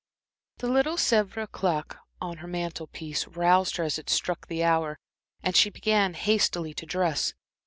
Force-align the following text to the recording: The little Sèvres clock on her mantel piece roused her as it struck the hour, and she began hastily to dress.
The 0.57 0.67
little 0.67 0.95
Sèvres 0.97 1.51
clock 1.51 1.97
on 2.19 2.37
her 2.37 2.47
mantel 2.47 2.87
piece 2.87 3.27
roused 3.27 3.77
her 3.77 3.83
as 3.83 3.99
it 3.99 4.09
struck 4.09 4.47
the 4.47 4.63
hour, 4.63 4.97
and 5.43 5.55
she 5.55 5.69
began 5.69 6.15
hastily 6.15 6.73
to 6.73 6.87
dress. 6.87 7.35